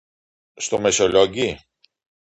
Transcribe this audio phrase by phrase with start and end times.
[0.55, 1.59] Στο Μεσολόγγι;